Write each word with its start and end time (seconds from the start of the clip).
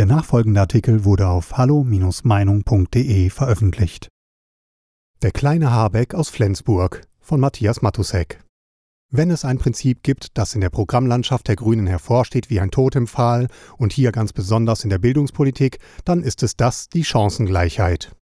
Der 0.00 0.06
nachfolgende 0.06 0.62
Artikel 0.62 1.04
wurde 1.04 1.28
auf 1.28 1.58
hallo-meinung.de 1.58 3.28
veröffentlicht. 3.28 4.08
Der 5.20 5.30
kleine 5.30 5.72
Habeck 5.72 6.14
aus 6.14 6.30
Flensburg 6.30 7.02
von 7.20 7.38
Matthias 7.38 7.82
Matusek. 7.82 8.42
Wenn 9.12 9.30
es 9.30 9.44
ein 9.44 9.58
Prinzip 9.58 10.02
gibt, 10.02 10.38
das 10.38 10.54
in 10.54 10.62
der 10.62 10.70
Programmlandschaft 10.70 11.48
der 11.48 11.56
Grünen 11.56 11.86
hervorsteht 11.86 12.48
wie 12.48 12.60
ein 12.60 12.70
Totempfahl 12.70 13.48
und 13.76 13.92
hier 13.92 14.10
ganz 14.10 14.32
besonders 14.32 14.84
in 14.84 14.88
der 14.88 14.96
Bildungspolitik, 14.96 15.80
dann 16.06 16.22
ist 16.22 16.42
es 16.42 16.56
das 16.56 16.88
die 16.88 17.04
Chancengleichheit. 17.04 18.16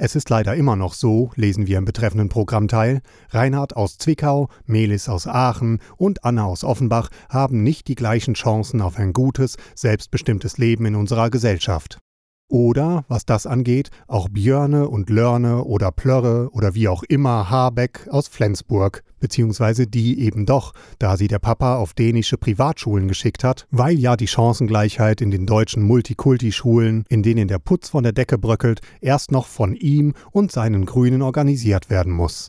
Es 0.00 0.14
ist 0.14 0.30
leider 0.30 0.54
immer 0.54 0.76
noch 0.76 0.94
so, 0.94 1.32
lesen 1.34 1.66
wir 1.66 1.76
im 1.76 1.84
betreffenden 1.84 2.28
Programmteil, 2.28 3.02
Reinhard 3.30 3.74
aus 3.74 3.98
Zwickau, 3.98 4.48
Melis 4.64 5.08
aus 5.08 5.26
Aachen 5.26 5.80
und 5.96 6.24
Anna 6.24 6.44
aus 6.44 6.62
Offenbach 6.62 7.08
haben 7.28 7.64
nicht 7.64 7.88
die 7.88 7.96
gleichen 7.96 8.34
Chancen 8.34 8.80
auf 8.80 8.96
ein 8.96 9.12
gutes, 9.12 9.56
selbstbestimmtes 9.74 10.56
Leben 10.56 10.86
in 10.86 10.94
unserer 10.94 11.30
Gesellschaft. 11.30 11.98
Oder, 12.50 13.04
was 13.08 13.26
das 13.26 13.46
angeht, 13.46 13.90
auch 14.06 14.30
Björne 14.30 14.88
und 14.88 15.10
Lörne 15.10 15.64
oder 15.64 15.92
Plörre 15.92 16.48
oder 16.52 16.74
wie 16.74 16.88
auch 16.88 17.02
immer 17.02 17.50
Habeck 17.50 18.08
aus 18.10 18.26
Flensburg, 18.28 19.02
beziehungsweise 19.20 19.86
die 19.86 20.20
eben 20.20 20.46
doch, 20.46 20.72
da 20.98 21.18
sie 21.18 21.28
der 21.28 21.40
Papa 21.40 21.76
auf 21.76 21.92
dänische 21.92 22.38
Privatschulen 22.38 23.06
geschickt 23.06 23.44
hat, 23.44 23.66
weil 23.70 23.98
ja 23.98 24.16
die 24.16 24.28
Chancengleichheit 24.28 25.20
in 25.20 25.30
den 25.30 25.44
deutschen 25.44 25.82
Multikulti-Schulen, 25.82 27.04
in 27.10 27.22
denen 27.22 27.48
der 27.48 27.58
Putz 27.58 27.90
von 27.90 28.02
der 28.02 28.12
Decke 28.12 28.38
bröckelt, 28.38 28.80
erst 29.02 29.30
noch 29.30 29.46
von 29.46 29.74
ihm 29.74 30.14
und 30.30 30.50
seinen 30.50 30.86
Grünen 30.86 31.20
organisiert 31.20 31.90
werden 31.90 32.14
muss. 32.14 32.48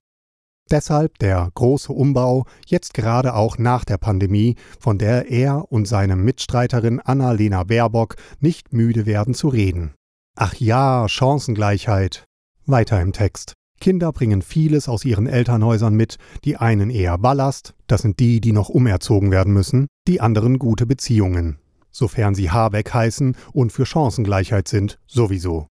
Deshalb 0.71 1.17
der 1.17 1.49
große 1.55 1.91
Umbau, 1.91 2.45
jetzt 2.67 2.93
gerade 2.93 3.33
auch 3.33 3.57
nach 3.57 3.85
der 3.85 3.97
Pandemie, 3.97 4.55
von 4.79 4.99
der 4.99 5.29
er 5.31 5.71
und 5.71 5.87
seine 5.87 6.15
Mitstreiterin 6.15 6.99
Annalena 6.99 7.63
Baerbock 7.63 8.15
nicht 8.39 8.71
müde 8.71 9.05
werden 9.07 9.33
zu 9.33 9.47
reden. 9.47 9.93
Ach 10.35 10.53
ja, 10.55 11.07
Chancengleichheit. 11.09 12.26
Weiter 12.65 13.01
im 13.01 13.13
Text. 13.13 13.53
Kinder 13.79 14.11
bringen 14.11 14.41
vieles 14.41 14.87
aus 14.87 15.05
ihren 15.05 15.26
Elternhäusern 15.26 15.95
mit, 15.95 16.17
die 16.43 16.57
einen 16.57 16.89
eher 16.89 17.17
Ballast, 17.17 17.73
das 17.87 18.01
sind 18.01 18.20
die, 18.20 18.41
die 18.41 18.51
noch 18.51 18.70
umerzogen 18.70 19.31
werden 19.31 19.54
müssen, 19.54 19.87
die 20.07 20.21
anderen 20.21 20.59
gute 20.59 20.85
Beziehungen. 20.85 21.59
Sofern 21.89 22.35
sie 22.35 22.51
Habeck 22.51 22.93
heißen 22.93 23.35
und 23.54 23.71
für 23.71 23.85
Chancengleichheit 23.85 24.67
sind, 24.67 24.99
sowieso. 25.07 25.67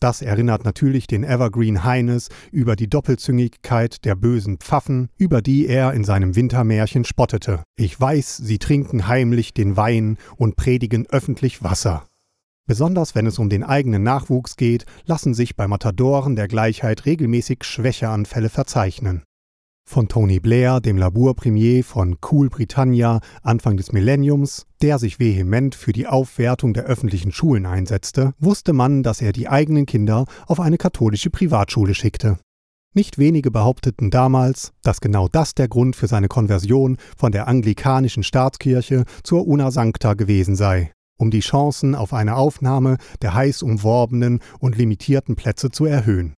Das 0.00 0.22
erinnert 0.22 0.64
natürlich 0.64 1.06
den 1.08 1.24
Evergreen 1.24 1.82
Heines 1.82 2.28
über 2.52 2.76
die 2.76 2.88
Doppelzüngigkeit 2.88 4.04
der 4.04 4.14
bösen 4.14 4.58
Pfaffen, 4.58 5.08
über 5.16 5.42
die 5.42 5.66
er 5.66 5.92
in 5.92 6.04
seinem 6.04 6.36
Wintermärchen 6.36 7.04
spottete. 7.04 7.64
Ich 7.76 8.00
weiß, 8.00 8.36
sie 8.36 8.58
trinken 8.58 9.08
heimlich 9.08 9.54
den 9.54 9.76
Wein 9.76 10.16
und 10.36 10.56
predigen 10.56 11.06
öffentlich 11.10 11.64
Wasser. 11.64 12.06
Besonders 12.66 13.14
wenn 13.14 13.26
es 13.26 13.38
um 13.38 13.48
den 13.48 13.64
eigenen 13.64 14.02
Nachwuchs 14.02 14.56
geht, 14.56 14.84
lassen 15.04 15.34
sich 15.34 15.56
bei 15.56 15.66
Matadoren 15.66 16.36
der 16.36 16.48
Gleichheit 16.48 17.06
regelmäßig 17.06 17.64
Schwächeanfälle 17.64 18.50
verzeichnen 18.50 19.22
von 19.88 20.06
Tony 20.06 20.38
Blair, 20.38 20.80
dem 20.80 20.98
Labour-Premier 20.98 21.82
von 21.82 22.18
Cool 22.30 22.50
Britannia 22.50 23.20
Anfang 23.42 23.78
des 23.78 23.90
Millenniums, 23.90 24.66
der 24.82 24.98
sich 24.98 25.18
vehement 25.18 25.74
für 25.74 25.92
die 25.92 26.06
Aufwertung 26.06 26.74
der 26.74 26.84
öffentlichen 26.84 27.32
Schulen 27.32 27.64
einsetzte, 27.64 28.34
wusste 28.38 28.74
man, 28.74 29.02
dass 29.02 29.22
er 29.22 29.32
die 29.32 29.48
eigenen 29.48 29.86
Kinder 29.86 30.26
auf 30.46 30.60
eine 30.60 30.76
katholische 30.76 31.30
Privatschule 31.30 31.94
schickte. 31.94 32.38
Nicht 32.94 33.18
wenige 33.18 33.50
behaupteten 33.50 34.10
damals, 34.10 34.72
dass 34.82 35.00
genau 35.00 35.26
das 35.26 35.54
der 35.54 35.68
Grund 35.68 35.96
für 35.96 36.06
seine 36.06 36.28
Konversion 36.28 36.98
von 37.16 37.32
der 37.32 37.48
anglikanischen 37.48 38.22
Staatskirche 38.22 39.04
zur 39.22 39.46
Una 39.46 39.70
Sancta 39.70 40.14
gewesen 40.14 40.54
sei, 40.54 40.92
um 41.16 41.30
die 41.30 41.40
Chancen 41.40 41.94
auf 41.94 42.12
eine 42.12 42.36
Aufnahme 42.36 42.98
der 43.22 43.34
heiß 43.34 43.62
umworbenen 43.62 44.40
und 44.58 44.76
limitierten 44.76 45.34
Plätze 45.34 45.70
zu 45.70 45.86
erhöhen. 45.86 46.34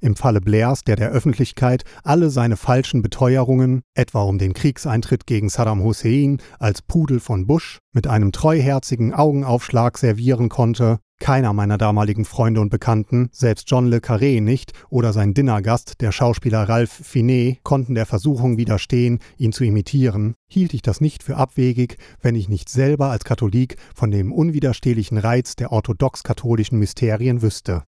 Im 0.00 0.16
Falle 0.16 0.40
Blairs, 0.40 0.84
der 0.84 0.96
der 0.96 1.10
Öffentlichkeit 1.10 1.84
alle 2.04 2.30
seine 2.30 2.56
falschen 2.56 3.02
Beteuerungen, 3.02 3.82
etwa 3.94 4.22
um 4.22 4.38
den 4.38 4.54
Kriegseintritt 4.54 5.26
gegen 5.26 5.48
Saddam 5.48 5.82
Hussein 5.82 6.40
als 6.58 6.82
Pudel 6.82 7.20
von 7.20 7.46
Bush, 7.46 7.78
mit 7.92 8.06
einem 8.06 8.32
treuherzigen 8.32 9.12
Augenaufschlag 9.12 9.98
servieren 9.98 10.48
konnte, 10.48 10.98
keiner 11.20 11.52
meiner 11.52 11.78
damaligen 11.78 12.24
Freunde 12.24 12.60
und 12.60 12.70
Bekannten, 12.70 13.28
selbst 13.32 13.68
John 13.68 13.88
Le 13.88 13.98
Carré 13.98 14.40
nicht 14.40 14.72
oder 14.88 15.12
sein 15.12 15.34
Dinnergast, 15.34 16.00
der 16.00 16.12
Schauspieler 16.12 16.68
Ralph 16.68 16.92
Finet, 16.92 17.62
konnten 17.64 17.94
der 17.94 18.06
Versuchung 18.06 18.56
widerstehen, 18.56 19.18
ihn 19.36 19.52
zu 19.52 19.64
imitieren, 19.64 20.34
hielt 20.48 20.74
ich 20.74 20.82
das 20.82 21.00
nicht 21.00 21.22
für 21.22 21.36
abwegig, 21.36 21.96
wenn 22.20 22.36
ich 22.36 22.48
nicht 22.48 22.68
selber 22.68 23.10
als 23.10 23.24
Katholik 23.24 23.76
von 23.94 24.10
dem 24.10 24.32
unwiderstehlichen 24.32 25.18
Reiz 25.18 25.56
der 25.56 25.72
orthodox-katholischen 25.72 26.78
Mysterien 26.78 27.42
wüsste. 27.42 27.82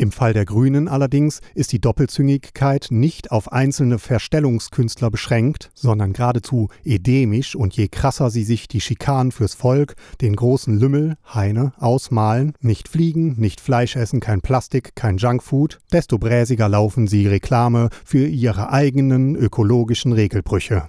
Im 0.00 0.12
Fall 0.12 0.32
der 0.32 0.44
Grünen 0.44 0.86
allerdings 0.86 1.40
ist 1.56 1.72
die 1.72 1.80
Doppelzüngigkeit 1.80 2.86
nicht 2.90 3.32
auf 3.32 3.50
einzelne 3.50 3.98
Verstellungskünstler 3.98 5.10
beschränkt, 5.10 5.72
sondern 5.74 6.12
geradezu 6.12 6.68
edemisch 6.84 7.56
und 7.56 7.74
je 7.76 7.88
krasser 7.88 8.30
sie 8.30 8.44
sich 8.44 8.68
die 8.68 8.80
Schikanen 8.80 9.32
fürs 9.32 9.54
Volk, 9.54 9.96
den 10.20 10.36
großen 10.36 10.78
Lümmel, 10.78 11.16
Heine, 11.34 11.72
ausmalen, 11.78 12.52
nicht 12.60 12.88
fliegen, 12.88 13.34
nicht 13.38 13.60
Fleisch 13.60 13.96
essen, 13.96 14.20
kein 14.20 14.40
Plastik, 14.40 14.94
kein 14.94 15.16
Junkfood, 15.16 15.80
desto 15.90 16.16
bräsiger 16.16 16.68
laufen 16.68 17.08
sie 17.08 17.26
Reklame 17.26 17.88
für 18.04 18.24
ihre 18.24 18.70
eigenen 18.70 19.34
ökologischen 19.34 20.12
Regelbrüche 20.12 20.88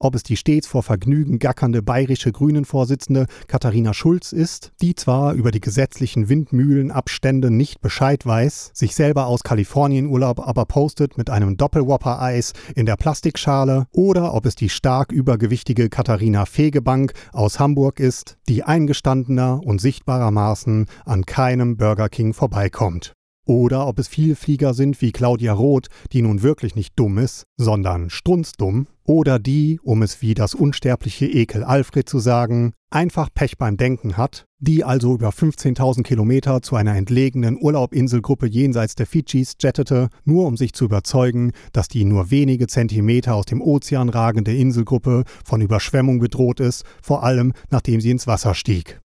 ob 0.00 0.14
es 0.14 0.22
die 0.22 0.36
stets 0.36 0.66
vor 0.66 0.82
Vergnügen 0.82 1.38
gackernde 1.38 1.82
bayerische 1.82 2.32
Grünen-Vorsitzende 2.32 3.26
Katharina 3.46 3.94
Schulz 3.94 4.32
ist, 4.32 4.72
die 4.80 4.94
zwar 4.94 5.34
über 5.34 5.50
die 5.50 5.60
gesetzlichen 5.60 6.28
Windmühlenabstände 6.28 7.50
nicht 7.50 7.80
Bescheid 7.80 8.24
weiß, 8.26 8.70
sich 8.74 8.94
selber 8.94 9.26
aus 9.26 9.42
Kalifornienurlaub 9.42 10.40
aber 10.40 10.64
postet 10.64 11.18
mit 11.18 11.30
einem 11.30 11.56
Doppelwhopper-Eis 11.56 12.54
in 12.74 12.86
der 12.86 12.96
Plastikschale, 12.96 13.86
oder 13.92 14.34
ob 14.34 14.46
es 14.46 14.54
die 14.54 14.70
stark 14.70 15.12
übergewichtige 15.12 15.90
Katharina 15.90 16.46
Fegebank 16.46 17.12
aus 17.32 17.60
Hamburg 17.60 18.00
ist, 18.00 18.38
die 18.48 18.64
eingestandener 18.64 19.60
und 19.62 19.80
sichtbarermaßen 19.80 20.86
an 21.04 21.26
keinem 21.26 21.76
Burger 21.76 22.08
King 22.08 22.32
vorbeikommt. 22.32 23.12
Oder 23.50 23.88
ob 23.88 23.98
es 23.98 24.06
Vielflieger 24.06 24.74
sind 24.74 25.02
wie 25.02 25.10
Claudia 25.10 25.52
Roth, 25.52 25.88
die 26.12 26.22
nun 26.22 26.42
wirklich 26.42 26.76
nicht 26.76 26.92
dumm 26.94 27.18
ist, 27.18 27.46
sondern 27.56 28.08
strunzdumm. 28.08 28.86
Oder 29.02 29.40
die, 29.40 29.80
um 29.82 30.02
es 30.02 30.22
wie 30.22 30.34
das 30.34 30.54
unsterbliche 30.54 31.26
Ekel 31.26 31.64
Alfred 31.64 32.08
zu 32.08 32.20
sagen, 32.20 32.74
einfach 32.90 33.28
Pech 33.34 33.58
beim 33.58 33.76
Denken 33.76 34.16
hat, 34.16 34.44
die 34.60 34.84
also 34.84 35.14
über 35.14 35.30
15.000 35.30 36.04
Kilometer 36.04 36.62
zu 36.62 36.76
einer 36.76 36.94
entlegenen 36.94 37.58
Urlaubinselgruppe 37.60 38.46
jenseits 38.46 38.94
der 38.94 39.06
Fidschis 39.06 39.56
jettete, 39.60 40.10
nur 40.24 40.46
um 40.46 40.56
sich 40.56 40.72
zu 40.72 40.84
überzeugen, 40.84 41.50
dass 41.72 41.88
die 41.88 42.04
nur 42.04 42.30
wenige 42.30 42.68
Zentimeter 42.68 43.34
aus 43.34 43.46
dem 43.46 43.60
Ozean 43.60 44.10
ragende 44.10 44.54
Inselgruppe 44.54 45.24
von 45.44 45.60
Überschwemmung 45.60 46.20
bedroht 46.20 46.60
ist, 46.60 46.84
vor 47.02 47.24
allem 47.24 47.52
nachdem 47.68 48.00
sie 48.00 48.12
ins 48.12 48.28
Wasser 48.28 48.54
stieg 48.54 49.00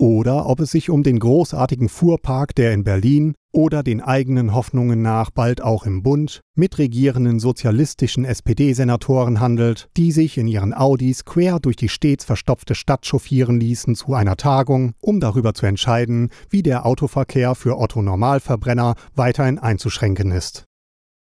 oder 0.00 0.46
ob 0.46 0.60
es 0.60 0.70
sich 0.70 0.88
um 0.88 1.02
den 1.02 1.18
großartigen 1.18 1.90
Fuhrpark, 1.90 2.54
der 2.54 2.72
in 2.72 2.84
Berlin 2.84 3.34
oder 3.52 3.82
den 3.82 4.00
eigenen 4.00 4.54
Hoffnungen 4.54 5.02
nach 5.02 5.30
bald 5.30 5.62
auch 5.62 5.86
im 5.86 6.02
Bund 6.02 6.40
mitregierenden 6.54 7.40
sozialistischen 7.40 8.24
SPD-Senatoren 8.24 9.40
handelt, 9.40 9.88
die 9.96 10.12
sich 10.12 10.38
in 10.38 10.46
ihren 10.46 10.74
Audis 10.74 11.24
quer 11.24 11.58
durch 11.58 11.76
die 11.76 11.88
stets 11.88 12.24
verstopfte 12.24 12.74
Stadt 12.74 13.06
chauffieren 13.06 13.58
ließen 13.58 13.94
zu 13.94 14.14
einer 14.14 14.36
Tagung, 14.36 14.92
um 15.00 15.20
darüber 15.20 15.54
zu 15.54 15.66
entscheiden, 15.66 16.30
wie 16.48 16.62
der 16.62 16.86
Autoverkehr 16.86 17.54
für 17.54 17.78
Otto 17.78 18.02
Normalverbrenner 18.02 18.94
weiterhin 19.14 19.58
einzuschränken 19.58 20.30
ist. 20.32 20.64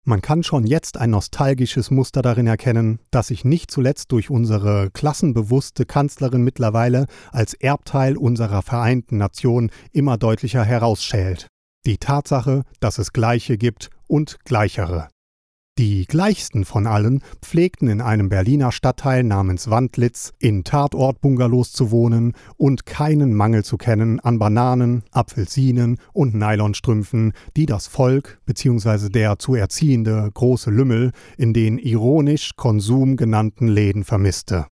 Man 0.05 0.23
kann 0.23 0.43
schon 0.43 0.67
jetzt 0.67 0.97
ein 0.97 1.11
nostalgisches 1.11 1.91
Muster 1.91 2.23
darin 2.23 2.47
erkennen, 2.47 3.01
das 3.11 3.29
sich 3.29 3.45
nicht 3.45 3.71
zuletzt 3.71 4.11
durch 4.13 4.31
unsere 4.31 4.91
klassenbewusste 4.91 5.85
Kanzlerin 5.85 6.43
mittlerweile 6.43 7.07
als 7.33 7.53
Erbteil 7.53 8.17
unserer 8.17 8.63
vereinten 8.63 9.19
Nation 9.19 9.71
immer 9.93 10.17
deutlicher 10.17 10.65
herausschält. 10.65 11.49
Die 11.87 11.97
Tatsache, 11.97 12.63
dass 12.81 12.99
es 12.99 13.13
Gleiche 13.13 13.57
gibt 13.57 13.89
und 14.07 14.39
Gleichere. 14.45 15.09
Die 15.79 16.05
gleichsten 16.05 16.67
von 16.67 16.87
allen 16.87 17.23
pflegten 17.41 17.89
in 17.89 18.03
einem 18.03 18.29
Berliner 18.29 18.71
Stadtteil 18.71 19.25
namens 19.25 19.71
Wandlitz 19.71 20.31
in 20.39 20.63
Tatortbungalows 20.63 21.73
zu 21.73 21.91
wohnen 21.91 22.35
und 22.59 22.85
keinen 22.85 23.33
Mangel 23.33 23.65
zu 23.65 23.79
kennen 23.79 24.21
an 24.21 24.39
Bananen, 24.39 25.05
Apfelsinen 25.11 25.97
und 26.13 26.35
Nylonstrümpfen, 26.35 27.33
die 27.57 27.65
das 27.65 27.87
Volk 27.87 28.43
bzw. 28.45 29.09
der 29.09 29.39
zu 29.39 29.55
erziehende 29.55 30.31
große 30.35 30.71
Lümmel 30.71 31.13
in 31.39 31.55
den 31.55 31.79
ironisch 31.79 32.57
Konsum 32.57 33.17
genannten 33.17 33.67
Läden 33.67 34.05
vermisste. 34.05 34.67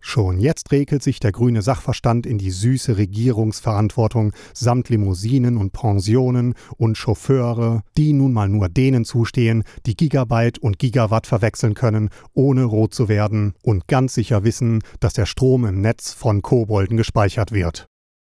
Schon 0.00 0.38
jetzt 0.38 0.70
regelt 0.72 1.02
sich 1.02 1.20
der 1.20 1.32
grüne 1.32 1.60
Sachverstand 1.60 2.24
in 2.24 2.38
die 2.38 2.50
süße 2.50 2.96
Regierungsverantwortung 2.96 4.32
samt 4.54 4.88
Limousinen 4.88 5.56
und 5.56 5.72
Pensionen 5.72 6.54
und 6.76 6.96
Chauffeure, 6.96 7.82
die 7.96 8.12
nun 8.12 8.32
mal 8.32 8.48
nur 8.48 8.68
denen 8.68 9.04
zustehen, 9.04 9.64
die 9.86 9.96
Gigabyte 9.96 10.58
und 10.58 10.78
Gigawatt 10.78 11.26
verwechseln 11.26 11.74
können, 11.74 12.10
ohne 12.32 12.64
rot 12.64 12.94
zu 12.94 13.08
werden 13.08 13.54
und 13.62 13.88
ganz 13.88 14.14
sicher 14.14 14.44
wissen, 14.44 14.82
dass 15.00 15.12
der 15.12 15.26
Strom 15.26 15.66
im 15.66 15.80
Netz 15.80 16.12
von 16.12 16.42
Kobolden 16.42 16.96
gespeichert 16.96 17.52
wird. 17.52 17.88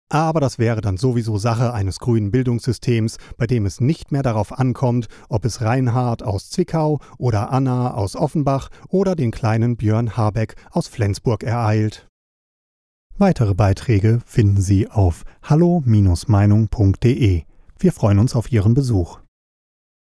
Aber 0.10 0.40
das 0.40 0.58
wäre 0.58 0.82
dann 0.82 0.98
sowieso 0.98 1.38
Sache 1.38 1.72
eines 1.72 2.00
grünen 2.00 2.32
Bildungssystems, 2.32 3.18
bei 3.38 3.46
dem 3.46 3.68
es 3.68 3.80
nicht 3.80 4.12
mehr 4.12 4.24
darauf 4.24 4.58
ankommt, 4.58 5.08
ob 5.30 5.46
es 5.46 5.62
Reinhard 5.62 6.24
aus 6.24 6.50
Zwickau 6.50 7.00
oder 7.20 7.52
Anna 7.52 7.94
aus 7.94 8.16
Offenbach 8.16 8.70
oder 8.88 9.16
den 9.16 9.30
kleinen 9.30 9.78
Björn 9.78 10.18
Habeck 10.18 10.56
aus 10.72 10.88
Flensburg 10.88 11.44
ereilt. 11.44 12.08
Weitere 13.18 13.54
Beiträge 13.54 14.20
finden 14.26 14.62
Sie 14.62 14.90
auf 14.90 15.26
hallo-meinung.de. 15.44 17.44
Wir 17.78 17.92
freuen 17.92 18.20
uns 18.20 18.36
auf 18.36 18.52
Ihren 18.52 18.74
Besuch. 18.74 19.20